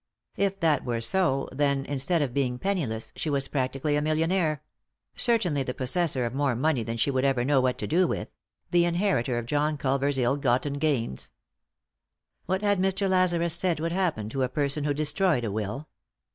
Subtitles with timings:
[0.35, 4.63] If that were so, then, instead of being penniless, she was practically a millionaire;
[5.15, 8.07] cer tainly the possessor of more money than she would ever know what to do
[8.07, 8.29] with—
[8.71, 11.31] the inheritor of John Culver's ill gotten gains.
[12.47, 13.07] What had Mr.
[13.07, 15.87] Lazarus said would happen to a person who destroyed a will